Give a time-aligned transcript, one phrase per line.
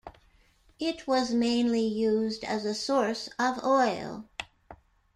[0.79, 4.27] It was mainly used as a source of oil.